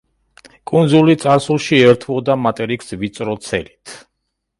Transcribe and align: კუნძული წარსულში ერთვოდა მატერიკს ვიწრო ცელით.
კუნძული 0.69 1.15
წარსულში 1.23 1.79
ერთვოდა 1.89 2.37
მატერიკს 2.45 2.89
ვიწრო 3.03 3.37
ცელით. 3.49 3.93